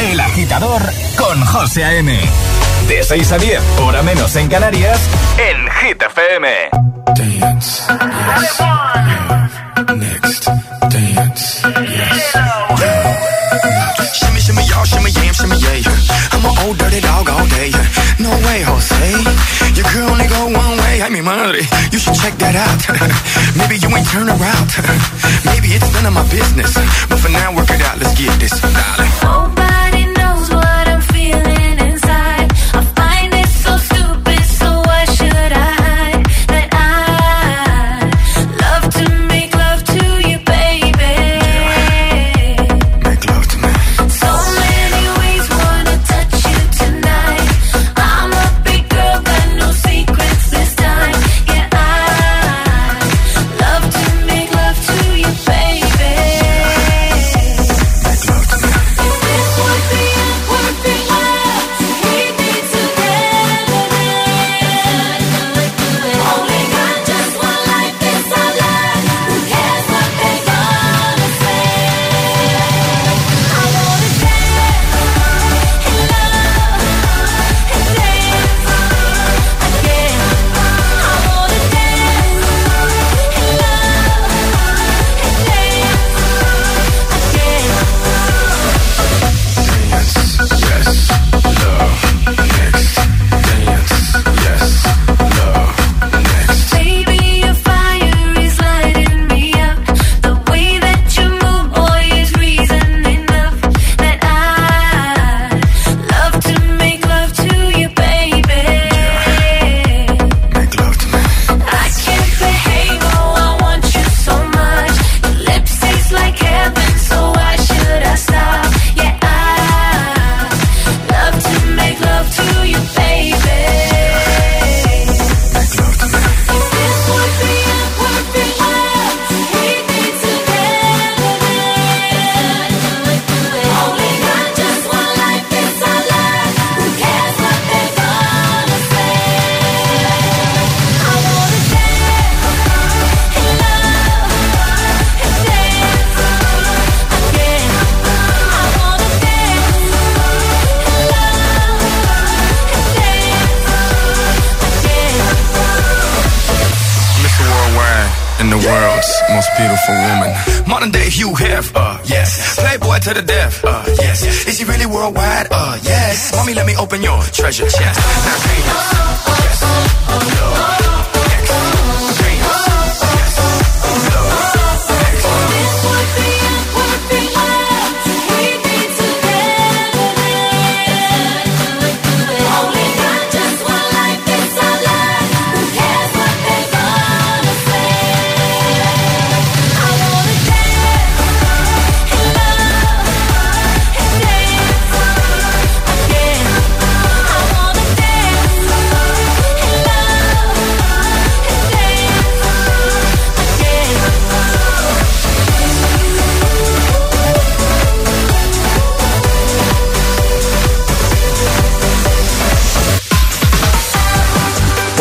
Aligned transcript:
El 0.00 0.18
agitador 0.18 0.82
con 1.16 1.44
José 1.44 1.84
A.M. 1.84 2.18
De 2.88 3.04
6 3.04 3.32
a 3.32 3.38
10, 3.38 3.60
hora 3.80 4.02
menos 4.02 4.34
en 4.36 4.48
Canarias, 4.48 4.98
en 5.36 5.68
Hit 5.70 6.02
FM. 6.02 6.48
Dance. 7.14 7.82
Yes. 8.30 8.62
Next. 9.96 10.48
Dance. 10.88 11.62
Yes. 11.86 12.32
Shimmy, 14.14 14.40
shimmy, 14.40 14.62
y'all, 14.68 14.84
shimmy, 14.86 15.10
yam, 15.10 15.34
shimmy, 15.34 15.56
yeah. 15.58 15.92
I'm 16.32 16.46
an 16.46 16.58
old 16.64 16.78
dirty 16.78 17.00
dog 17.00 17.28
all 17.28 17.46
day. 17.48 17.70
No 18.18 18.30
way, 18.30 18.62
Jose. 18.62 19.10
Your 19.76 19.86
girl 19.92 20.10
only 20.12 20.26
go 20.28 20.44
one 20.46 20.78
way. 20.78 21.02
Ay, 21.02 21.10
mi 21.10 21.20
madre. 21.20 21.60
You 21.92 21.98
should 21.98 22.14
check 22.14 22.38
that 22.38 22.56
out. 22.56 22.80
Maybe 23.56 23.76
you 23.76 23.94
ain't 23.94 24.08
turn 24.08 24.28
around. 24.28 24.68
Maybe 25.44 25.76
it's 25.76 25.92
none 25.92 26.06
of 26.06 26.14
my 26.14 26.24
business. 26.30 26.74
But 27.08 27.18
for 27.18 27.28
now, 27.28 27.54
work 27.54 27.68
it 27.68 27.82
out. 27.82 27.98
Let's 27.98 28.14
get 28.18 28.32
this. 28.40 28.54
Nobody 29.22 29.79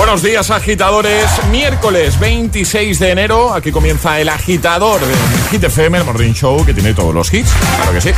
Buenos 0.09 0.23
días, 0.23 0.49
agitadores. 0.49 1.29
Miércoles 1.51 2.19
26 2.19 2.97
de 2.97 3.11
enero, 3.11 3.53
aquí 3.53 3.71
comienza 3.71 4.19
el 4.19 4.27
agitador 4.29 4.99
de 4.99 5.13
Hit 5.51 5.63
FM, 5.65 5.99
el 5.99 6.03
Morning 6.03 6.33
Show, 6.33 6.65
que 6.65 6.73
tiene 6.73 6.95
todos 6.95 7.13
los 7.13 7.31
hits. 7.31 7.51
Claro 7.75 7.93
que 7.93 8.01
sí. 8.01 8.09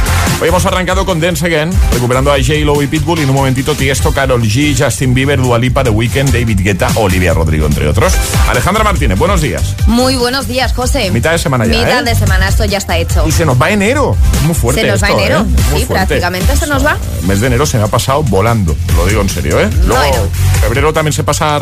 Hoy 0.42 0.48
hemos 0.48 0.66
arrancado 0.66 1.06
con 1.06 1.20
Dance 1.20 1.46
Again, 1.46 1.70
recuperando 1.92 2.32
a 2.32 2.38
J-Lo 2.38 2.82
y 2.82 2.88
Pitbull, 2.88 3.20
y 3.20 3.24
en 3.24 3.30
un 3.32 3.36
momentito 3.36 3.76
Tiesto, 3.76 4.14
Carol 4.14 4.42
G, 4.42 4.74
Justin 4.82 5.14
Bieber, 5.14 5.42
Dua 5.42 5.60
Lipa, 5.60 5.84
The 5.84 5.90
Weeknd, 5.90 6.32
David 6.32 6.62
Guetta, 6.64 6.88
Olivia 6.96 7.34
Rodrigo, 7.34 7.66
entre 7.66 7.90
otros. 7.90 8.14
Alejandra 8.48 8.86
Martínez, 8.86 9.20
buenos 9.20 9.42
días. 9.42 9.76
Muy 9.86 10.16
buenos 10.16 10.48
días, 10.48 10.72
José. 10.72 11.12
Mitad 11.12 11.32
de 11.34 11.40
semana 11.40 11.66
ya, 11.66 11.78
Mitad 11.78 12.08
¿eh? 12.08 12.12
de 12.12 12.16
semana, 12.16 12.48
esto 12.48 12.64
ya 12.64 12.78
está 12.78 12.98
hecho. 12.98 13.28
Y 13.28 13.34
se 13.34 13.46
nos 13.46 13.62
va 13.62 13.70
enero. 13.70 14.16
Es 14.36 14.42
muy 14.44 14.56
fuerte 14.56 14.80
Se 14.80 14.88
nos 14.88 15.04
va 15.04 15.10
esto, 15.10 15.20
enero. 15.20 15.40
¿eh? 15.42 15.46
Sí, 15.58 15.86
fuerte. 15.86 15.94
prácticamente 15.94 16.56
se 16.56 16.68
nos 16.68 16.86
va. 16.86 16.96
El 17.20 17.28
mes 17.28 17.42
de 17.42 17.48
enero 17.48 17.66
se 17.66 17.78
me 17.78 17.84
ha 17.84 17.88
pasado 17.88 18.24
volando, 18.24 18.78
lo 18.96 19.06
digo 19.08 19.20
en 19.22 19.28
serio, 19.30 19.60
¿eh? 19.60 19.70
Luego, 19.86 20.00
Bueno. 20.02 20.30
febrero 20.62 20.94
también 20.94 21.12
se 21.12 21.26
pasa 21.26 21.60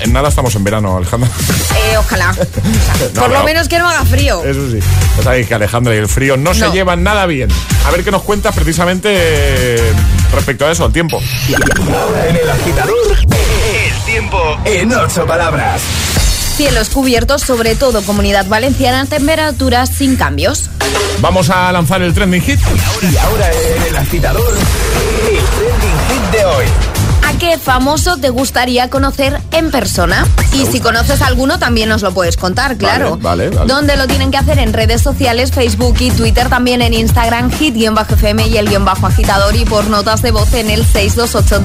en 0.00 0.12
nada 0.12 0.28
estamos 0.28 0.54
en 0.54 0.62
verano, 0.62 0.96
Alejandra. 0.96 1.28
Eh, 1.28 1.96
ojalá. 1.98 2.34
No, 3.14 3.22
Por 3.22 3.30
lo 3.30 3.38
no. 3.38 3.44
menos 3.44 3.68
que 3.68 3.78
no 3.78 3.88
haga 3.88 4.04
frío. 4.04 4.42
Eso 4.44 4.70
sí. 4.70 4.78
Ya 5.16 5.22
sabéis 5.22 5.46
que 5.46 5.54
Alejandra 5.54 5.94
y 5.94 5.98
el 5.98 6.08
frío 6.08 6.36
no, 6.36 6.54
se 6.54 6.70
llevan 6.70 7.02
nada 7.02 7.26
bien. 7.26 7.48
A 7.86 7.90
ver 7.90 8.04
qué 8.04 8.10
nos 8.10 8.22
cuentas 8.22 8.54
precisamente 8.54 9.08
eh, 9.12 9.92
respecto 10.32 10.66
a 10.66 10.72
eso, 10.72 10.84
al 10.84 10.92
tiempo. 10.92 11.20
En 11.48 12.36
el 12.36 12.50
agitador, 12.50 12.96
el 13.18 14.04
tiempo 14.04 14.38
en 14.64 14.92
ocho 14.92 15.26
palabras. 15.26 15.80
Cielos 16.56 16.88
cubiertos, 16.90 17.42
sobre 17.42 17.74
todo 17.74 18.02
comunidad 18.02 18.46
valenciana, 18.46 19.04
temperaturas 19.06 19.90
sin 19.90 20.16
cambios. 20.16 20.70
Vamos 21.20 21.50
a 21.50 21.70
lanzar 21.72 22.02
el 22.02 22.12
trending 22.14 22.42
hit. 22.42 22.60
Y 23.02 23.16
ahora 23.16 23.50
en 23.52 23.82
el 23.82 23.96
agitador, 23.96 24.54
el 24.56 25.44
trending 25.44 25.98
hit 26.08 26.38
de 26.38 26.44
hoy. 26.44 26.64
Qué 27.38 27.58
famoso 27.58 28.16
te 28.16 28.30
gustaría 28.30 28.88
conocer 28.90 29.40
en 29.52 29.70
persona. 29.70 30.26
Y 30.52 30.66
si 30.66 30.80
conoces 30.80 31.20
a 31.22 31.26
alguno, 31.26 31.58
también 31.58 31.88
nos 31.88 32.02
lo 32.02 32.12
puedes 32.12 32.36
contar, 32.36 32.76
claro. 32.76 33.18
vale, 33.20 33.50
vale. 33.50 33.66
¿Dónde 33.66 33.96
lo 33.96 34.06
tienen 34.06 34.30
que 34.30 34.38
hacer? 34.38 34.58
En 34.58 34.72
redes 34.72 35.02
sociales, 35.02 35.52
Facebook 35.52 35.96
y 36.00 36.10
Twitter, 36.10 36.48
también 36.48 36.82
en 36.82 36.94
Instagram, 36.94 37.50
hit-fm 37.50 38.46
y 38.46 38.56
el 38.56 38.68
guion 38.68 38.84
bajo 38.84 39.06
agitador 39.06 39.54
y 39.54 39.64
por 39.64 39.88
notas 39.88 40.22
de 40.22 40.30
voz 40.30 40.52
en 40.54 40.70
el 40.70 40.84
628 40.84 41.60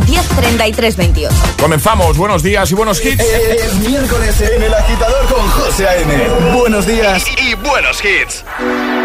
10 0.75 0.97
28. 0.97 1.35
Comenzamos, 1.59 2.17
buenos 2.17 2.44
días 2.44 2.69
y 2.71 2.75
buenos 2.75 3.03
hits. 3.03 3.24
Es 3.24 3.74
miércoles 3.75 4.41
en 4.41 4.63
el 4.63 4.74
agitador 4.74 5.25
con 5.27 5.47
José 5.50 5.88
A.M. 5.88 6.53
Buenos 6.53 6.85
días 6.85 7.24
y 7.38 7.56
buenos 7.56 8.03
hits. 8.03 8.44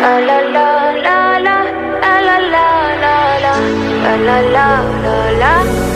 La 0.01 0.21
la 0.21 0.41
la 0.43 0.93
la 0.93 1.39
la 1.39 1.65
la 2.01 2.21
la 2.21 2.39
la 2.41 2.97
la 2.97 3.37
la 3.37 3.37
la 3.41 4.19
la 4.19 4.43
la 4.43 5.33
la 5.33 5.33
la 5.33 5.96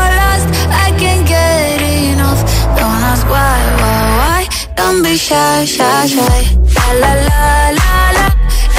Don't 4.81 5.03
be 5.03 5.15
shy, 5.15 5.63
shy, 5.63 6.07
shy. 6.07 6.41
La 6.75 6.87
la 7.01 7.11
la 7.27 7.41
la 7.79 7.93
la. 8.17 8.25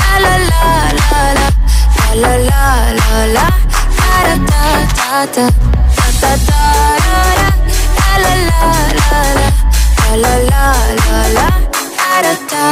La 0.02 0.12
la 0.24 0.34
la 0.50 0.62
la 0.98 1.20
la. 1.38 1.48
La 2.22 2.32
la 2.48 2.62
la 2.98 3.10
la. 3.36 3.46
Da 3.98 4.14
da 4.26 4.34
da 4.50 4.62
da 4.98 5.10
da. 5.34 5.44
Da 5.96 6.06
da 6.22 6.32
da 6.48 6.62
da. 7.06 7.20
La 8.00 8.12
la 8.24 8.34
la 8.50 8.62
la 8.98 9.20
la. 9.38 9.48
La 10.22 10.34
la 10.50 10.64
la 10.98 11.20
la 11.36 11.46
da 12.10 12.22
da 12.22 12.34
da 12.50 12.64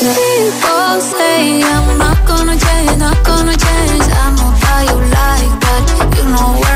da. 0.00 0.10
People 0.18 0.96
say 1.10 1.62
I'm 1.62 1.86
not 2.02 2.18
gonna 2.26 2.56
change, 2.64 2.96
not 2.98 3.18
gonna 3.24 3.56
change. 3.64 4.06
I 4.10 4.26
know 4.36 4.50
how 4.64 4.80
you 4.90 4.98
like 5.16 5.54
that. 5.64 5.82
You 6.16 6.24
know 6.32 6.48
where 6.60 6.75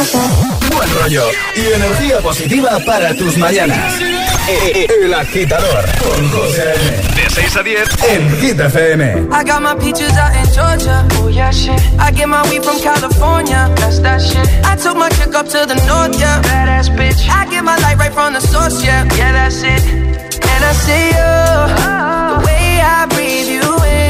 Buen 0.00 0.94
rollo 0.94 1.24
y 1.54 1.60
energía 1.74 2.20
positiva 2.20 2.78
para 2.86 3.14
tus 3.14 3.36
mañanas. 3.36 4.00
E- 4.48 4.86
e- 4.88 5.04
El 5.04 5.12
agitador 5.12 5.84
con 5.98 6.30
José 6.30 6.62
A.M. 6.62 7.14
De 7.22 7.28
6 7.30 7.56
a 7.56 7.62
10 7.62 7.88
en 8.08 8.40
Hit 8.40 8.58
FM. 8.60 9.28
I 9.30 9.44
got 9.44 9.60
my 9.60 9.74
peaches 9.74 10.16
out 10.16 10.34
in 10.34 10.46
Georgia. 10.54 11.06
Oh 11.20 11.28
yeah, 11.28 11.50
shit. 11.52 11.78
I 11.98 12.10
get 12.12 12.28
my 12.28 12.40
weed 12.48 12.64
from 12.64 12.80
California. 12.80 13.70
That's 13.76 14.00
that 14.00 14.22
shit. 14.22 14.48
I 14.64 14.74
took 14.76 14.96
my 14.96 15.10
chick 15.10 15.34
up 15.34 15.46
to 15.48 15.66
the 15.66 15.74
north, 15.86 16.18
yeah. 16.18 16.40
Badass 16.44 16.88
bitch. 16.96 17.28
I 17.28 17.44
get 17.50 17.62
my 17.62 17.76
light 17.80 17.98
right 17.98 18.12
from 18.12 18.32
the 18.32 18.40
source, 18.40 18.82
yeah. 18.82 19.04
Yeah, 19.18 19.32
that's 19.32 19.62
it. 19.62 19.84
And 19.84 20.64
I 20.64 20.72
see 20.72 21.08
you. 21.12 22.40
The 22.40 22.46
way 22.46 22.80
I 22.80 23.06
breathe 23.10 23.48
you 23.48 23.84
in. 23.84 24.09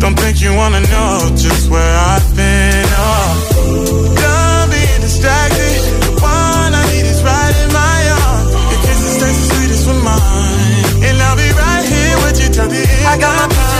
Don't 0.00 0.18
think 0.18 0.40
you 0.40 0.54
wanna 0.54 0.80
know 0.80 1.28
just 1.36 1.68
where 1.70 1.94
I've 2.12 2.24
been. 2.34 2.86
Oh, 2.96 4.08
done 4.16 4.70
being 4.70 5.00
distracted. 5.02 5.76
The 6.00 6.12
one 6.24 6.72
I 6.72 6.82
need 6.90 7.04
is 7.04 7.22
right 7.22 7.54
in 7.62 7.70
my 7.70 7.98
arms. 8.24 8.50
Your 8.72 8.80
kisses 8.80 9.14
taste 9.20 9.40
the 9.40 9.54
sweetest 9.54 9.86
with 9.86 10.02
mine, 10.02 11.04
and 11.04 11.20
I'll 11.20 11.36
be 11.36 11.50
right 11.52 11.84
here 11.84 12.16
with 12.24 12.40
you 12.42 12.48
till 12.48 12.68
the 12.68 12.80
end. 12.80 13.06
I 13.12 13.18
got 13.20 13.48
my 13.52 13.79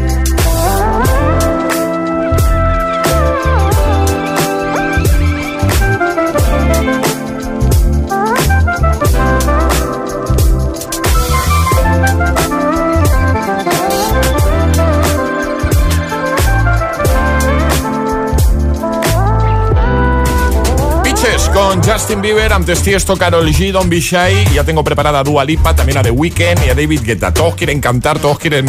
Con 21.61 21.83
Justin 21.83 22.23
Bieber, 22.23 22.51
antes 22.53 22.81
Tiesto, 22.81 23.15
Karol 23.15 23.47
G, 23.49 23.71
Don 23.71 23.87
Be 23.87 23.99
Shy. 23.99 24.45
Ya 24.51 24.63
tengo 24.63 24.83
preparada 24.83 25.19
a 25.19 25.23
Dua 25.23 25.45
Lipa, 25.45 25.75
también 25.75 25.99
a 25.99 26.01
The 26.01 26.09
Weeknd 26.09 26.65
y 26.65 26.69
a 26.69 26.73
David 26.73 27.01
Guetta. 27.03 27.31
Todos 27.31 27.53
quieren 27.53 27.79
cantar, 27.79 28.17
todos 28.17 28.39
quieren 28.39 28.65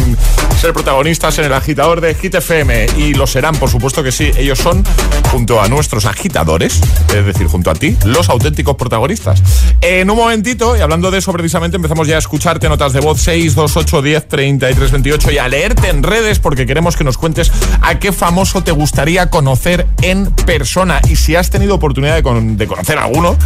ser 0.62 0.72
protagonistas 0.72 1.36
en 1.40 1.46
el 1.46 1.52
agitador 1.54 2.00
de 2.00 2.14
Hit 2.14 2.36
FM. 2.36 2.86
Y 2.96 3.14
lo 3.14 3.26
serán, 3.26 3.56
por 3.56 3.68
supuesto 3.68 4.02
que 4.04 4.12
sí. 4.12 4.30
Ellos 4.36 4.60
son, 4.60 4.84
junto 5.32 5.60
a 5.60 5.66
nuestros 5.66 6.04
agitadores, 6.04 6.80
es 7.14 7.26
decir, 7.26 7.48
junto 7.48 7.68
a 7.70 7.74
ti, 7.74 7.96
los 8.04 8.28
auténticos 8.28 8.76
protagonistas. 8.76 9.42
En 9.80 10.08
un 10.08 10.16
momentito, 10.16 10.76
y 10.76 10.80
hablando 10.80 11.10
de 11.10 11.18
eso 11.18 11.32
precisamente, 11.32 11.76
empezamos 11.76 12.06
ya 12.06 12.14
a 12.14 12.18
escucharte 12.20 12.68
notas 12.68 12.92
de 12.92 13.00
voz 13.00 13.20
628 13.22 14.02
10 14.02 14.28
33 14.28 14.90
28 14.92 15.32
y 15.32 15.38
a 15.38 15.48
leerte 15.48 15.88
en 15.88 16.04
redes 16.04 16.38
porque 16.38 16.64
queremos 16.64 16.96
que 16.96 17.02
nos 17.02 17.18
cuentes 17.18 17.50
a 17.80 17.98
qué 17.98 18.12
famoso 18.12 18.62
te 18.62 18.70
gustaría 18.70 19.30
conocer 19.30 19.88
en 20.02 20.26
persona. 20.30 21.00
Y 21.10 21.16
si 21.16 21.34
has 21.34 21.50
tenido 21.50 21.74
oportunidad 21.74 22.14
de, 22.14 22.22
con- 22.22 22.56
de 22.56 22.68
conocer 22.68 22.98
a 22.98 23.04
alguno, 23.04 23.36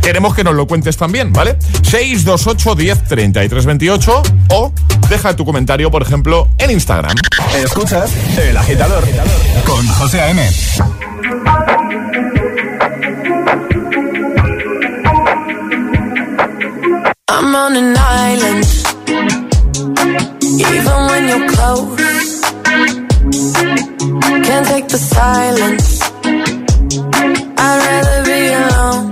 queremos 0.00 0.34
que 0.34 0.42
nos 0.42 0.54
lo 0.54 0.66
cuentes 0.66 0.96
también, 0.96 1.34
¿vale? 1.34 1.58
628 1.82 2.74
10 2.74 3.04
33 3.04 3.66
28 3.66 4.22
o 4.52 4.72
deja 5.10 5.36
tu 5.36 5.44
comentario, 5.44 5.90
por 5.90 6.00
ejemplo, 6.00 6.48
en 6.62 6.70
Instagram. 6.70 7.16
Escuchas 7.56 8.12
El 8.38 8.56
Agitador 8.56 9.04
con 9.64 9.86
José 9.88 10.20
A.M. 10.20 10.42
I'm 17.28 17.54
on 17.54 17.76
an 17.76 17.96
island. 17.96 18.64
Even 20.42 20.98
when 21.10 21.28
you're 21.28 21.48
close, 21.48 22.40
can't 24.46 24.66
take 24.66 24.88
the 24.88 24.98
silence. 24.98 26.00
I'd 27.58 27.78
rather 27.86 28.24
be 28.24 28.52
alone. 28.54 29.11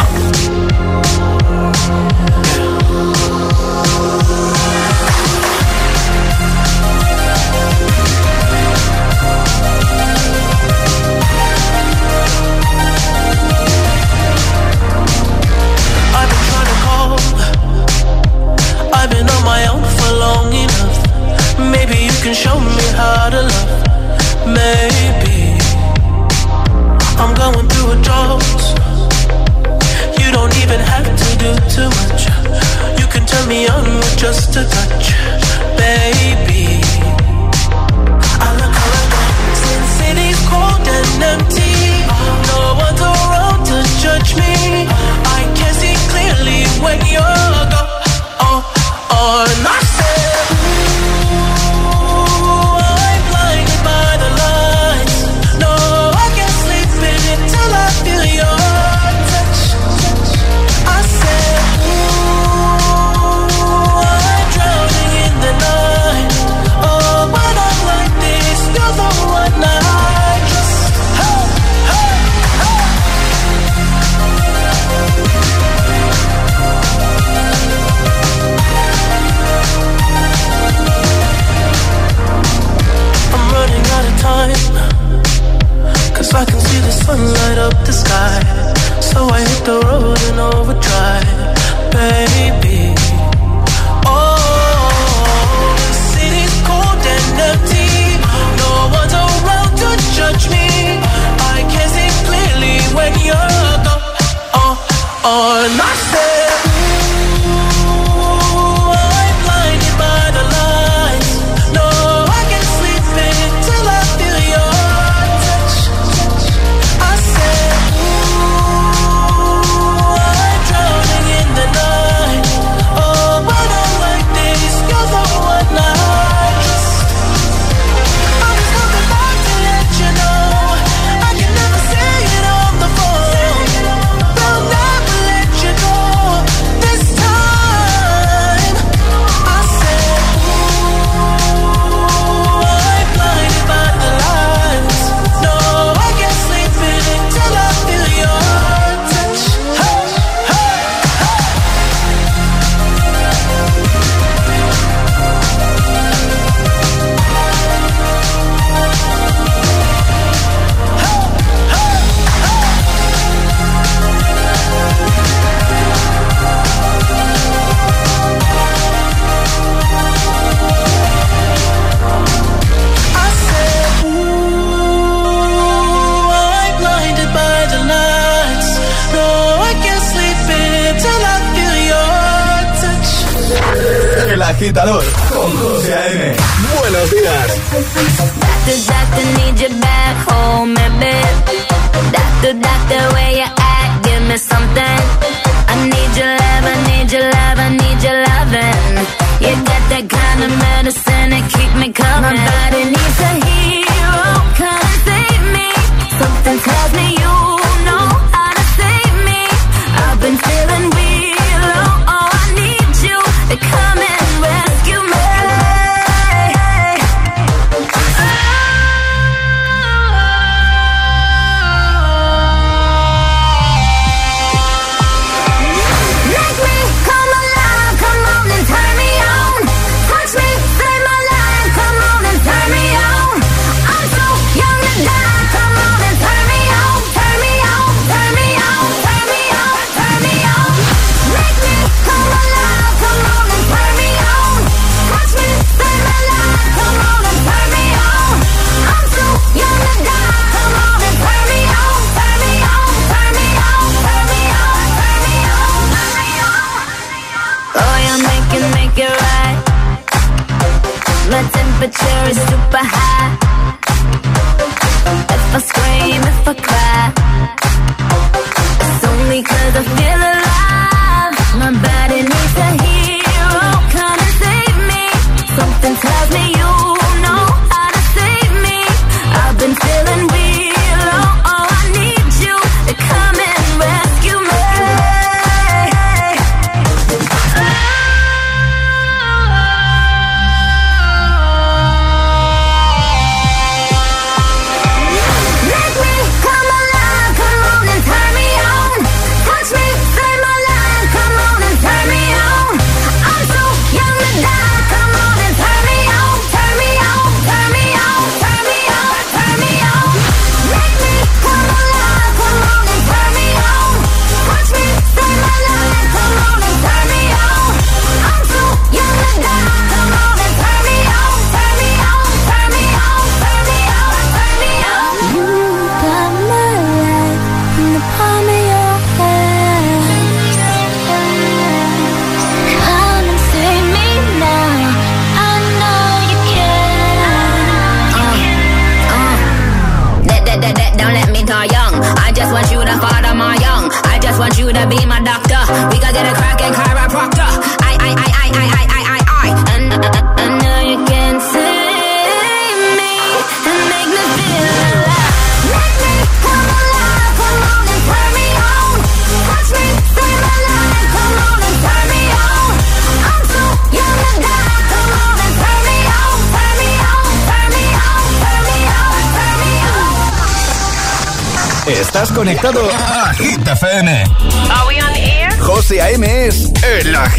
agitador. 184.71 185.10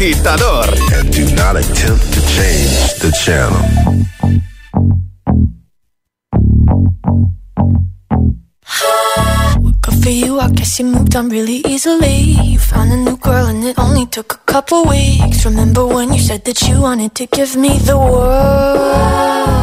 agitador. 0.03 0.67
And 0.93 1.11
do 1.11 1.23
not 1.35 1.55
attempt 1.55 2.13
to 2.13 2.21
change 2.35 2.99
the 2.99 3.11
channel. 3.23 3.63
For 10.03 10.09
you, 10.09 10.37
I 10.37 10.49
guess 10.49 10.79
you 10.79 10.85
moved 10.85 11.15
on 11.15 11.29
really 11.29 11.61
easily. 11.65 12.35
You 12.43 12.59
found 12.59 12.91
a 12.91 12.97
new 12.97 13.15
girl, 13.15 13.45
and 13.45 13.63
it 13.63 13.79
only 13.79 14.05
took 14.05 14.33
a 14.33 14.37
couple 14.39 14.83
weeks. 14.83 15.45
Remember 15.45 15.87
when 15.87 16.11
you 16.11 16.19
said 16.19 16.43
that 16.43 16.61
you 16.63 16.81
wanted 16.81 17.15
to 17.15 17.25
give 17.27 17.55
me 17.55 17.77
the 17.77 17.97
world? 17.97 19.62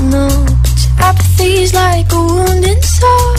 emotional, 0.00 0.44
but 0.62 0.88
apathy's 0.98 1.74
like 1.74 2.10
a 2.12 2.16
wounded 2.18 2.82
soul. 2.84 3.36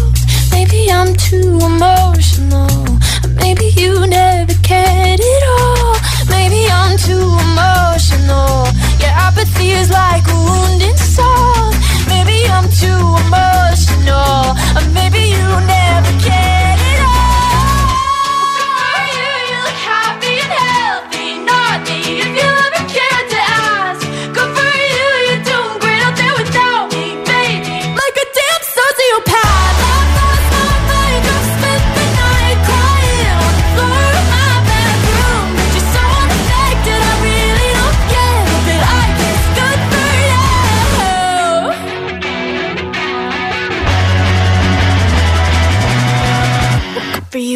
Maybe 0.51 0.91
I'm 0.91 1.15
too 1.15 1.59
emotional, 1.61 2.99
maybe 3.35 3.65
you 3.75 4.05
never 4.07 4.53
cared 4.63 5.19
at 5.19 5.43
all. 5.59 5.95
Maybe 6.29 6.67
I'm 6.69 6.97
too 6.97 7.27
emotional. 7.47 8.67
Your 8.99 9.13
apathy 9.27 9.71
is 9.71 9.89
like 9.89 10.27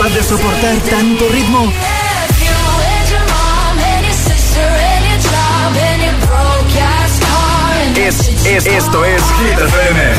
capaz 0.00 0.14
de 0.14 0.22
soportar 0.22 0.76
tanto 0.88 1.28
ritmo? 1.28 1.70
Es, 7.96 8.28
es, 8.46 8.66
esto 8.66 9.04
es 9.04 9.22
Hit 9.22 9.58
FM. 9.58 10.12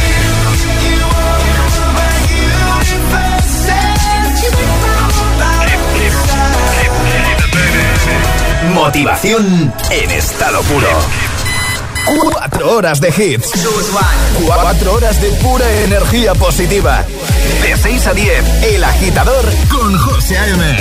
Motivación 8.73 9.73
en 9.89 10.11
estado 10.11 10.61
puro. 10.61 11.30
Cuatro 12.05 12.71
horas 12.75 12.99
de 12.99 13.09
hits. 13.09 13.51
Cuatro 14.45 14.93
horas 14.93 15.21
de 15.21 15.29
pura 15.43 15.65
energía 15.83 16.33
positiva. 16.33 17.05
De 17.61 17.77
6 17.77 18.07
a 18.07 18.13
10, 18.13 18.63
El 18.63 18.83
Agitador 18.83 19.45
con 19.69 19.97
José 19.97 20.37
A.M. 20.37 20.77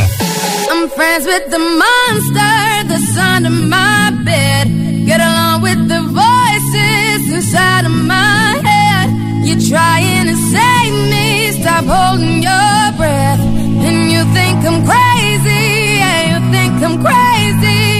I'm 0.71 0.89
friends 0.91 1.27
with 1.27 1.51
the 1.51 1.59
monster 1.59 2.89
that's 2.89 3.17
under 3.17 3.51
my 3.51 4.11
bed. 4.25 4.69
Get 5.07 5.21
along 5.21 5.63
with 5.63 5.89
the 5.89 6.01
voices 6.01 7.33
inside 7.33 7.87
of 7.87 7.93
my 7.93 8.61
head. 8.63 9.11
You're 9.45 9.61
trying 9.69 10.27
to 10.27 10.37
save 10.37 10.95
me, 11.11 11.53
stop 11.61 11.85
holding 11.85 12.43
your 12.43 12.93
breath. 12.97 13.41
And 13.41 14.11
you 14.13 14.25
think 14.33 14.65
I'm 14.65 14.85
crazy, 14.85 15.99
yeah, 15.99 16.21
you 16.31 16.53
think 16.53 16.83
I'm 16.83 17.03
crazy, 17.03 17.21
crazy. 17.61 18.00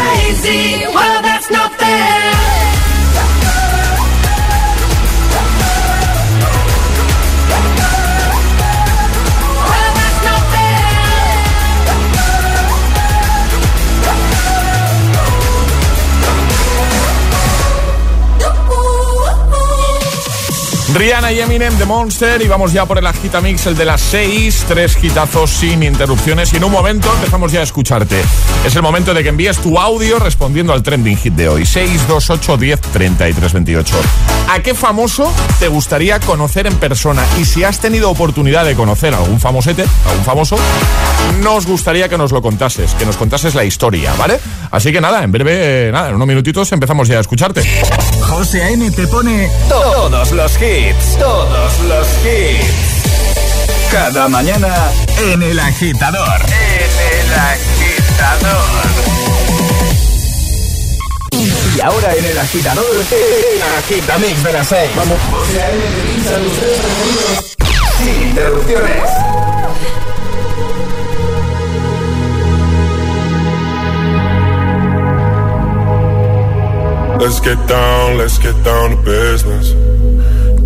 crazy. 0.00 0.86
Well, 0.94 1.22
that's 1.22 1.50
not 1.50 1.72
fair. 1.78 2.29
Rihanna 21.00 21.32
y 21.32 21.40
Eminem 21.40 21.78
de 21.78 21.86
Monster 21.86 22.42
y 22.42 22.46
vamos 22.46 22.74
ya 22.74 22.84
por 22.84 22.98
el 22.98 23.06
agitamix, 23.06 23.64
el 23.64 23.74
de 23.74 23.86
las 23.86 24.02
6, 24.02 24.66
tres 24.68 25.02
hitazos 25.02 25.48
sin 25.50 25.82
interrupciones 25.82 26.52
y 26.52 26.58
en 26.58 26.64
un 26.64 26.72
momento 26.72 27.10
empezamos 27.14 27.52
ya 27.52 27.60
a 27.60 27.62
escucharte. 27.62 28.20
Es 28.66 28.76
el 28.76 28.82
momento 28.82 29.14
de 29.14 29.22
que 29.22 29.30
envíes 29.30 29.56
tu 29.60 29.78
audio 29.78 30.18
respondiendo 30.18 30.74
al 30.74 30.82
trending 30.82 31.16
hit 31.16 31.32
de 31.32 31.48
hoy, 31.48 31.64
628 31.64 32.56
10 32.58 32.80
33 32.80 33.52
28. 33.54 33.94
¿A 34.50 34.60
qué 34.60 34.74
famoso 34.74 35.32
te 35.58 35.68
gustaría 35.68 36.20
conocer 36.20 36.66
en 36.66 36.74
persona? 36.74 37.24
Y 37.40 37.46
si 37.46 37.64
has 37.64 37.78
tenido 37.78 38.10
oportunidad 38.10 38.66
de 38.66 38.74
conocer 38.74 39.14
a 39.14 39.18
algún 39.18 39.40
famosete, 39.40 39.84
a 40.04 40.10
algún 40.10 40.24
famoso, 40.26 40.58
nos 41.42 41.66
gustaría 41.66 42.10
que 42.10 42.18
nos 42.18 42.30
lo 42.30 42.42
contases, 42.42 42.92
que 42.94 43.06
nos 43.06 43.16
contases 43.16 43.54
la 43.54 43.64
historia, 43.64 44.12
¿vale? 44.18 44.38
Así 44.70 44.92
que 44.92 45.00
nada, 45.00 45.22
en 45.22 45.32
breve, 45.32 45.90
nada, 45.92 46.10
en 46.10 46.16
unos 46.16 46.28
minutitos 46.28 46.70
empezamos 46.72 47.08
ya 47.08 47.18
a 47.18 47.20
escucharte. 47.20 47.62
José 48.20 48.62
A.M. 48.62 48.90
te 48.90 49.06
pone 49.06 49.50
todos 49.68 50.32
los 50.32 50.52
hits, 50.62 50.89
todos 51.18 51.78
los 51.80 52.08
hits. 52.24 53.90
Cada 53.90 54.28
mañana 54.28 54.74
en 55.32 55.42
El 55.42 55.58
Agitador. 55.58 56.40
En 56.46 56.90
El 57.12 57.34
Agitador. 57.34 58.90
Y 61.76 61.80
ahora 61.80 62.14
en 62.14 62.24
el 62.24 62.38
agitador, 62.38 62.84
el 62.84 63.62
agitamix 63.78 64.42
de 64.42 64.52
las 64.52 64.66
6. 64.68 64.90
Vamos. 64.96 65.18
Sin 67.98 68.28
interrupciones. 68.28 69.10
Let's 77.20 77.40
get 77.40 77.58
down, 77.66 78.18
let's 78.18 78.38
get 78.38 78.54
down 78.64 78.90
to 78.90 78.96
business. 79.02 79.89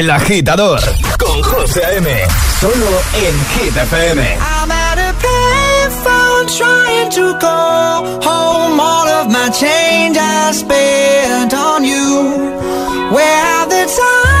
El 0.00 0.08
agitador 0.08 0.80
con 1.18 1.42
José 1.42 1.84
A.M. 1.84 2.08
Solo 2.58 3.02
en 3.14 3.46
Hit 3.50 3.76
FM. 3.76 4.22
I'm 4.22 4.70
at 4.70 4.98
a 4.98 5.12
payphone 5.18 6.46
trying 6.56 7.10
to 7.10 7.38
call 7.38 8.04
home. 8.22 8.80
All 8.80 9.08
of 9.08 9.28
my 9.28 9.50
change 9.50 10.16
I 10.16 10.52
spent 10.52 11.52
on 11.54 11.84
you. 11.84 13.12
Where 13.12 13.44
have 13.44 13.68
the 13.68 13.84
times 13.84 14.39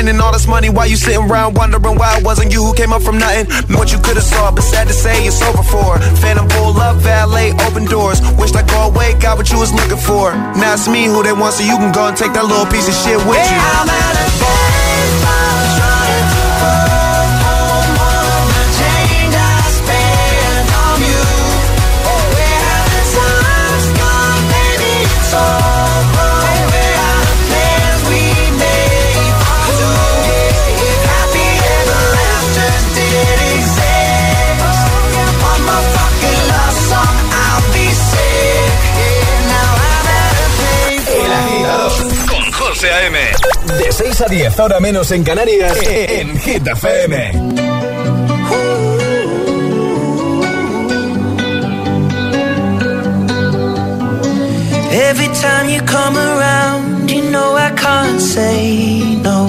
spending 0.00 0.20
all 0.24 0.32
this 0.32 0.46
money 0.46 0.70
while 0.70 0.86
you 0.86 0.96
sitting 0.96 1.28
around 1.28 1.58
wondering 1.58 1.94
why 1.96 2.16
it 2.16 2.24
wasn't 2.24 2.50
you 2.50 2.64
who 2.64 2.72
came 2.72 2.90
up 2.90 3.02
from 3.02 3.18
nothing. 3.18 3.44
What 3.76 3.92
you 3.92 3.98
could've 3.98 4.22
saw, 4.22 4.50
but 4.50 4.62
sad 4.62 4.88
to 4.88 4.94
say 4.94 5.26
it's 5.26 5.42
over 5.42 5.62
for. 5.62 5.98
Phantom 6.24 6.48
pull 6.48 6.80
up, 6.80 6.96
valet, 6.96 7.52
open 7.68 7.84
doors. 7.84 8.18
Wished 8.38 8.56
I 8.56 8.62
go 8.62 8.88
away, 8.88 9.12
got 9.20 9.36
what 9.36 9.50
you 9.50 9.58
was 9.58 9.74
looking 9.74 10.00
for. 10.00 10.32
Now 10.56 10.72
it's 10.72 10.88
me 10.88 11.04
who 11.04 11.22
they 11.22 11.34
want, 11.34 11.52
so 11.52 11.64
you 11.64 11.76
can 11.76 11.92
go 11.92 12.08
and 12.08 12.16
take 12.16 12.32
that 12.32 12.46
little 12.46 12.64
piece 12.72 12.88
of 12.88 12.94
shit 12.94 13.18
with 13.28 13.44
you. 13.44 13.60
I'm 13.60 13.90
at 13.92 14.16
a 14.24 14.89
6 44.10 44.22
a 44.22 44.26
10, 44.26 44.58
ahora 44.58 44.80
menos 44.80 45.12
en 45.12 45.22
Canarias, 45.22 45.78
en 45.86 46.36
Hit 46.40 46.66
FM. 46.66 47.30
Every 54.90 55.28
time 55.40 55.68
you 55.68 55.80
come 55.82 56.18
around, 56.18 57.08
you 57.08 57.22
know 57.30 57.54
I 57.56 57.70
can't 57.76 58.20
say 58.20 59.16
no. 59.22 59.46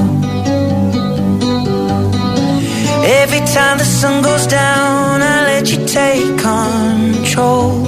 Every 3.03 3.41
time 3.55 3.79
the 3.79 3.85
sun 3.85 4.21
goes 4.21 4.45
down, 4.45 5.23
I 5.23 5.43
let 5.45 5.71
you 5.71 5.83
take 5.87 6.37
control. 6.37 7.80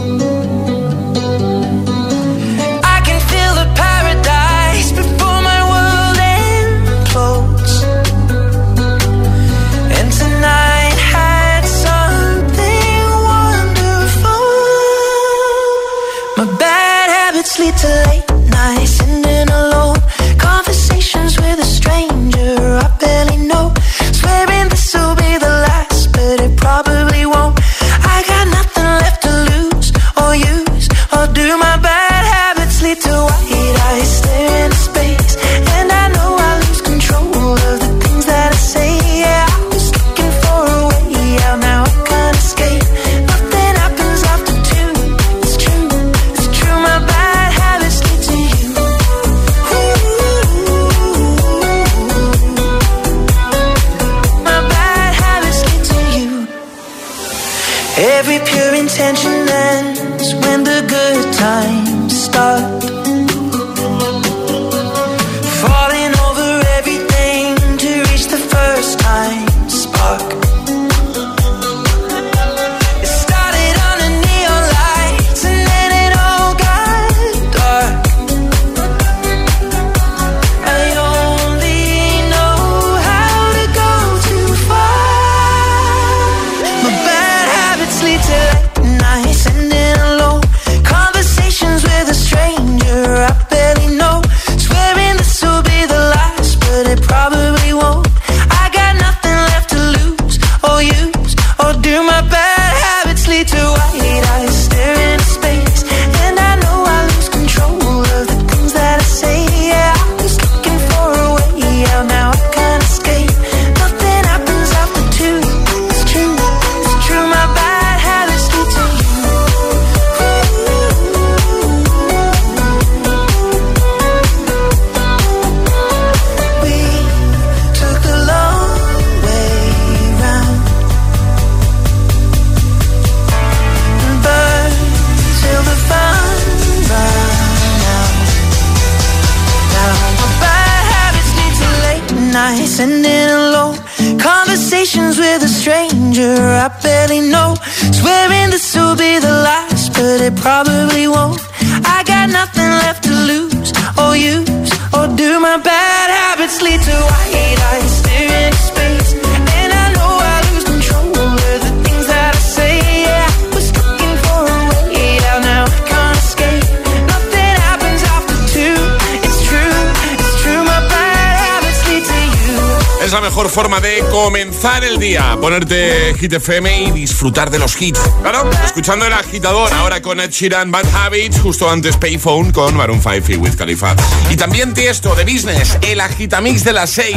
Forma 173.53 173.79
de 173.79 173.99
comenzar 174.09 174.83
el 174.83 174.97
día. 174.97 175.37
Ponerte 175.39 176.15
Hit 176.19 176.33
FM 176.33 176.85
y 176.85 176.91
disfrutar 176.91 177.51
de 177.51 177.59
los 177.59 177.79
hits. 177.79 177.99
Claro, 178.21 178.49
escuchando 178.65 179.05
el 179.05 179.13
agitador. 179.13 179.71
Ahora 179.73 180.01
con 180.01 180.19
Ed 180.19 180.31
Sheeran, 180.31 180.71
Bad 180.71 180.85
Habits. 180.95 181.39
Justo 181.39 181.69
antes 181.69 181.95
Payphone 181.97 182.51
con 182.51 182.75
Maroon 182.75 182.99
5 182.99 183.31
y 183.31 183.35
Wiz 183.35 183.55
Khalifa. 183.55 183.95
Y 184.31 184.37
también 184.37 184.73
Tiesto 184.73 185.13
de 185.13 185.23
Business, 185.23 185.77
el 185.81 186.01
agitamix 186.01 186.63
de 186.63 186.73
las 186.73 186.89
6. 186.89 187.15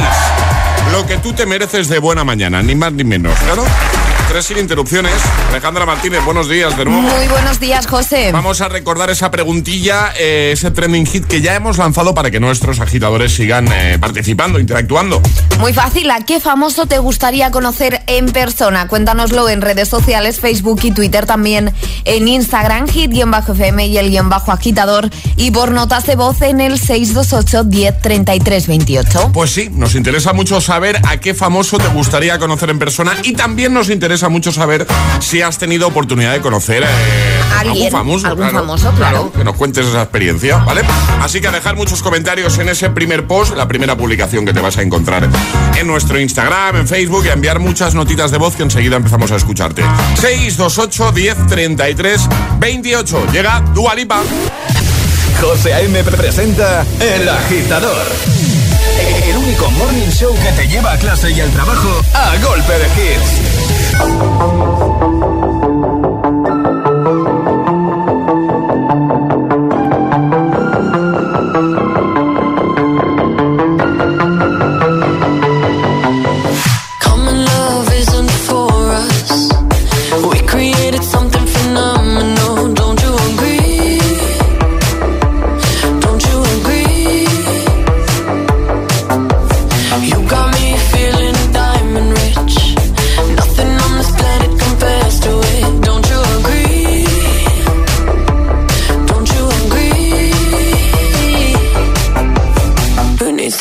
Lo 0.91 1.07
que 1.07 1.17
tú 1.17 1.33
te 1.33 1.47
mereces 1.47 1.89
de 1.89 1.97
buena 1.97 2.23
mañana, 2.23 2.61
ni 2.61 2.75
más 2.75 2.93
ni 2.93 3.03
menos. 3.03 3.37
Claro. 3.39 3.65
Tres 4.27 4.45
sin 4.45 4.57
interrupciones. 4.57 5.13
Alejandra 5.49 5.85
Martínez, 5.85 6.23
buenos 6.25 6.49
días 6.49 6.77
de 6.77 6.83
nuevo. 6.83 7.01
Muy 7.01 7.27
buenos 7.29 7.61
días, 7.61 7.87
José. 7.87 8.31
Vamos 8.33 8.59
a 8.59 8.67
recordar 8.67 9.09
esa 9.09 9.31
preguntilla, 9.31 10.11
eh, 10.19 10.51
ese 10.51 10.69
trending 10.69 11.05
hit 11.05 11.25
que 11.25 11.39
ya 11.39 11.55
hemos 11.55 11.77
lanzado 11.77 12.13
para 12.13 12.29
que 12.29 12.41
nuestros 12.41 12.81
agitadores 12.81 13.33
sigan 13.33 13.71
eh, 13.71 13.97
participando, 13.99 14.59
interactuando. 14.59 15.21
Muy 15.59 15.71
fácil, 15.71 16.11
¿a 16.11 16.25
qué 16.25 16.41
famoso 16.41 16.87
te 16.87 16.99
gustaría 16.99 17.51
conocer 17.51 18.01
en 18.07 18.25
persona? 18.25 18.89
Cuéntanoslo 18.89 19.47
en 19.47 19.61
redes 19.61 19.87
sociales, 19.87 20.41
Facebook 20.41 20.81
y 20.83 20.91
Twitter, 20.91 21.25
también 21.25 21.73
en 22.03 22.27
Instagram, 22.27 22.87
hit-fm 22.87 23.87
y 23.87 23.97
el 23.97 24.09
guion 24.09 24.29
bajo 24.29 24.51
agitador, 24.51 25.09
y 25.37 25.51
por 25.51 25.71
notas 25.71 26.05
de 26.05 26.17
voz 26.17 26.41
en 26.41 26.59
el 26.59 26.77
628 26.79 27.63
10 27.63 28.01
33 28.01 28.67
28. 28.67 29.31
Pues 29.31 29.51
sí, 29.51 29.69
nos 29.71 29.95
interesa 29.95 30.33
mucho 30.33 30.59
saber 30.59 30.99
a 31.07 31.17
qué 31.17 31.33
famoso 31.33 31.77
te 31.77 31.87
gustaría 31.87 32.37
conocer 32.39 32.69
en 32.69 32.77
persona 32.79 33.13
y 33.23 33.33
también 33.33 33.73
nos 33.73 33.89
interesa 33.89 34.16
mucho 34.27 34.51
saber 34.51 34.87
si 35.19 35.41
has 35.41 35.57
tenido 35.57 35.87
oportunidad 35.87 36.33
de 36.33 36.41
conocer 36.41 36.83
eh, 36.83 36.87
Alguien, 37.57 37.85
algún 37.85 37.91
famoso, 37.91 38.27
algún 38.27 38.49
claro, 38.49 38.59
famoso, 38.59 38.91
claro. 38.91 39.31
que 39.31 39.43
nos 39.43 39.55
cuentes 39.55 39.85
esa 39.85 40.01
experiencia, 40.01 40.57
¿vale? 40.57 40.81
Así 41.21 41.39
que 41.39 41.47
a 41.47 41.51
dejar 41.51 41.75
muchos 41.75 42.01
comentarios 42.01 42.57
en 42.57 42.69
ese 42.69 42.89
primer 42.89 43.27
post, 43.27 43.55
la 43.55 43.67
primera 43.67 43.95
publicación 43.95 44.45
que 44.45 44.53
te 44.53 44.59
vas 44.59 44.77
a 44.77 44.81
encontrar 44.81 45.29
en 45.77 45.87
nuestro 45.87 46.19
Instagram, 46.19 46.77
en 46.77 46.87
Facebook 46.87 47.25
y 47.25 47.29
a 47.29 47.33
enviar 47.33 47.59
muchas 47.59 47.93
notitas 47.93 48.31
de 48.31 48.37
voz 48.37 48.55
que 48.55 48.63
enseguida 48.63 48.97
empezamos 48.97 49.31
a 49.31 49.35
escucharte. 49.35 49.83
628 50.15 51.11
10 51.11 51.47
33 51.47 52.29
28. 52.59 53.27
Llega 53.31 53.61
Dua 53.73 53.95
Lipa. 53.95 54.21
José 55.39 55.73
A.M. 55.73 56.03
presenta 56.03 56.83
El 56.99 57.29
Agitador. 57.29 58.07
El 59.29 59.37
único 59.37 59.69
morning 59.71 60.09
show 60.09 60.33
que 60.35 60.51
te 60.53 60.67
lleva 60.67 60.93
a 60.93 60.97
clase 60.97 61.31
y 61.31 61.39
al 61.39 61.49
trabajo 61.51 62.01
a 62.13 62.35
golpe 62.43 62.73
de 62.73 62.85
hits. 62.85 63.66
Thank 63.99 65.01
you. 65.01 65.06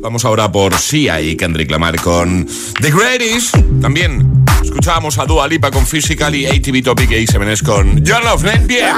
Vamos 0.00 0.26
ahora 0.26 0.52
por 0.52 0.76
Sia 0.76 1.18
y 1.18 1.36
Kendrick 1.36 1.70
Lamar 1.70 1.98
con 2.02 2.46
The 2.82 2.90
Greatest. 2.90 3.56
También 3.80 4.44
escuchábamos 4.62 5.16
a 5.18 5.24
Dua 5.24 5.48
Lipa 5.48 5.70
con 5.70 5.86
Physical 5.86 6.34
y 6.34 6.44
ATV 6.44 6.82
Topic 6.82 7.10
y 7.12 7.26
Semenes 7.26 7.62
con 7.62 8.04
John 8.06 8.24
Love. 8.24 8.66
Bien. 8.66 8.94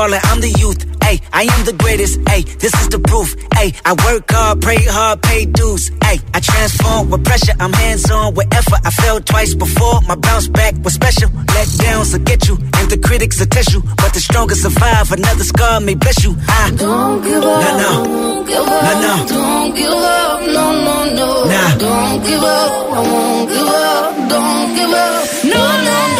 I'm 0.00 0.40
the 0.40 0.54
youth. 0.62 0.86
Ay, 1.02 1.18
I 1.32 1.42
am 1.42 1.64
the 1.66 1.72
greatest. 1.72 2.20
Ay, 2.28 2.42
this 2.62 2.72
is 2.80 2.88
the 2.88 3.00
proof. 3.00 3.34
Ay, 3.54 3.72
I 3.84 3.94
work 4.06 4.30
hard, 4.30 4.62
pray 4.62 4.78
hard, 4.78 5.20
pay 5.22 5.44
dues. 5.44 5.90
Ay, 6.02 6.20
I 6.34 6.38
transform 6.38 7.10
with 7.10 7.24
pressure. 7.24 7.54
I'm 7.58 7.72
hands 7.72 8.08
on 8.08 8.34
with 8.34 8.46
effort. 8.54 8.78
I 8.84 8.90
fell 8.90 9.20
twice 9.20 9.54
before. 9.54 10.00
My 10.02 10.14
bounce 10.14 10.46
back 10.46 10.74
was 10.84 10.94
special. 10.94 11.30
Let 11.52 11.66
downs 11.78 12.12
will 12.12 12.22
get 12.22 12.46
you, 12.46 12.54
and 12.78 12.88
the 12.88 12.98
critics 12.98 13.40
will 13.40 13.48
test 13.48 13.72
you. 13.72 13.82
But 13.96 14.14
the 14.14 14.20
strongest 14.20 14.62
survive. 14.62 15.10
Another 15.10 15.42
scar 15.42 15.80
may 15.80 15.96
bless 15.96 16.22
you. 16.22 16.36
I 16.46 16.70
don't 16.76 17.20
give 17.24 17.42
up. 17.42 17.60
Nah, 17.62 17.82
no. 17.82 18.04
Don't 18.04 18.46
give 18.46 18.68
up. 18.68 18.82
Nah, 18.84 19.00
no. 19.02 19.26
Don't 19.26 19.74
give 19.74 19.92
up. 19.92 20.40
No, 20.46 20.64
no, 20.86 20.96
no. 21.18 21.28
Nah. 21.50 21.74
Don't 21.74 22.22
give 22.22 22.44
up. 22.44 22.70
I 22.94 23.00
won't 23.02 23.50
give 23.50 23.66
up. 23.66 24.14
Don't 24.30 24.76
give 24.78 24.94
up. 24.94 25.44
No, 25.44 25.58
no. 25.58 26.14
no. 26.14 26.17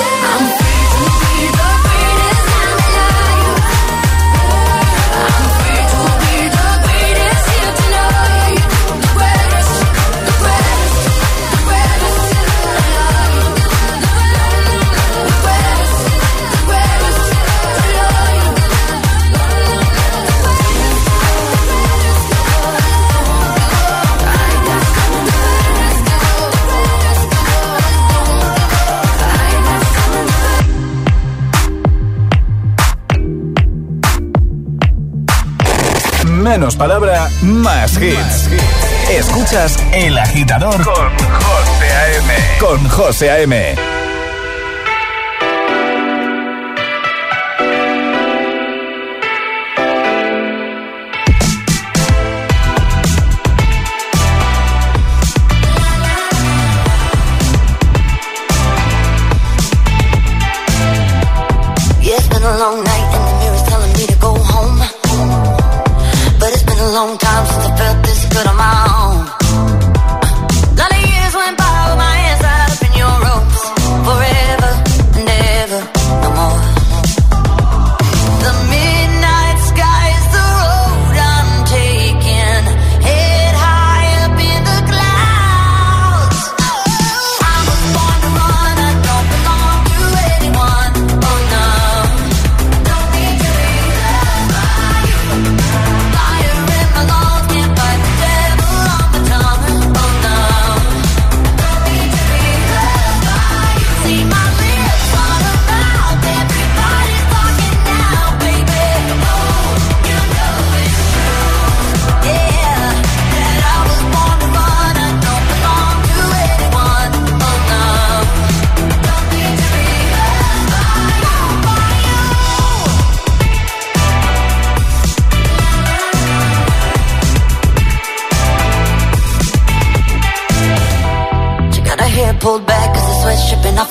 Menos 36.48 36.76
palabra, 36.76 37.28
más 37.42 38.00
hits. 38.00 38.48
Escuchas 39.10 39.76
El 39.92 40.16
Agitador 40.16 40.82
con 40.82 41.10
José 41.18 41.92
A.M. 41.92 42.34
Con 42.58 42.88
José 42.88 43.30
A.M. 43.30 43.97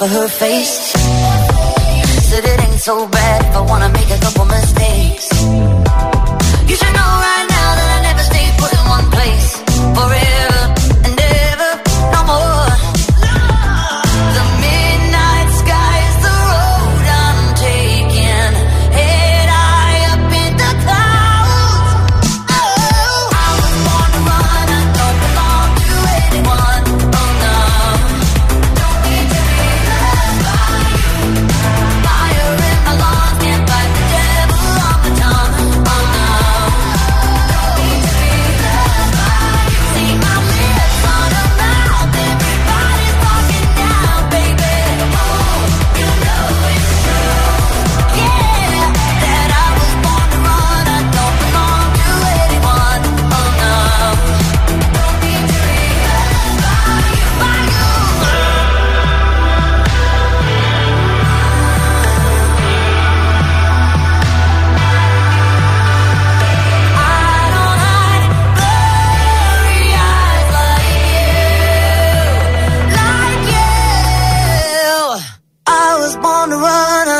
her 0.07 0.27
face. 0.27 0.96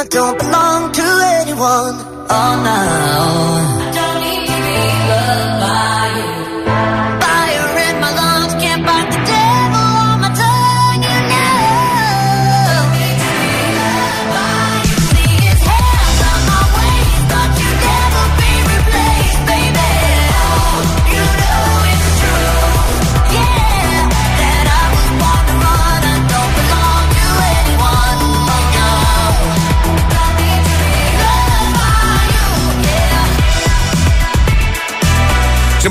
don't 0.10 0.38
belong 0.38 0.92
to 0.92 1.02
anyone. 1.42 1.96
Oh 2.30 2.54
no. 2.64 3.77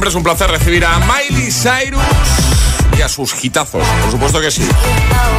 Es 0.06 0.14
un 0.14 0.22
placer 0.22 0.48
recibir 0.48 0.84
a 0.84 1.00
Miley 1.00 1.50
Cyrus 1.50 2.00
y 2.96 3.02
a 3.02 3.08
sus 3.08 3.32
hitazos, 3.42 3.84
por 4.02 4.10
supuesto 4.12 4.40
que 4.40 4.52
sí. 4.52 4.62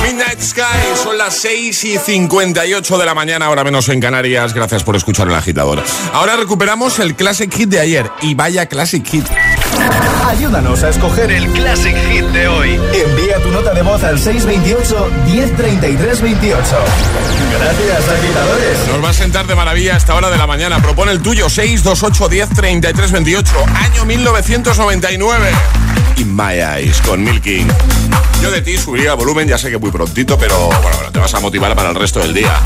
Midnight 0.03 0.41
Sky, 0.41 0.61
son 1.01 1.18
las 1.18 1.36
6 1.36 1.84
y 1.86 1.97
58 1.97 2.97
de 2.97 3.05
la 3.05 3.13
mañana, 3.13 3.45
ahora 3.45 3.63
menos 3.63 3.88
en 3.88 4.01
Canarias. 4.01 4.53
Gracias 4.53 4.84
por 4.84 4.97
escuchar 4.97 5.30
el 5.30 5.36
agitador. 5.36 5.82
Ahora 6.11 6.36
recuperamos 6.36 6.99
el 6.99 7.15
Classic 7.15 7.49
Hit 7.53 7.70
de 7.70 7.80
ayer. 7.80 8.11
Y 8.22 8.36
vaya 8.36 8.65
Classic 8.65 9.07
Hit. 9.07 9.26
Ayúdanos 10.28 10.84
a 10.84 10.89
escoger 10.89 11.32
el 11.32 11.47
Classic 11.53 11.95
Hit 11.95 12.25
de 12.25 12.49
hoy. 12.49 12.78
Envía 12.93 13.41
tu 13.41 13.49
nota 13.49 13.73
de 13.73 13.82
voz 13.82 14.03
al 14.03 14.19
628 14.19 15.09
1033 15.25 16.21
28. 16.21 16.59
Gracias, 17.57 18.09
agitadores. 18.09 18.88
Nos 18.91 19.03
va 19.03 19.09
a 19.09 19.13
sentar 19.13 19.47
de 19.47 19.55
maravilla 19.55 19.93
a 19.93 19.97
esta 19.97 20.15
hora 20.15 20.30
de 20.30 20.38
la 20.38 20.45
mañana. 20.45 20.82
Propone 20.82 21.13
el 21.13 21.21
tuyo, 21.21 21.49
628 21.49 22.28
10 22.28 22.49
33 22.49 23.11
28, 23.13 23.55
año 23.73 24.05
1999. 24.05 25.49
In 26.17 26.36
My 26.36 26.59
Eyes, 26.59 27.01
con 27.01 27.23
Milking. 27.23 27.67
Yo 28.41 28.51
de 28.51 28.61
ti 28.61 28.78
subiría 28.78 29.11
el 29.11 29.17
volumen, 29.17 29.47
ya 29.47 29.57
sé 29.57 29.69
que 29.69 29.78
muy 29.78 29.91
prontito, 29.91 30.38
pero 30.38 30.57
bueno, 30.57 30.82
bueno, 30.82 31.11
te 31.11 31.19
vas 31.19 31.34
a 31.34 31.39
motivar 31.39 31.73
para 31.73 31.89
el 31.89 31.95
resto 31.95 32.19
del 32.19 32.34
día. 32.34 32.61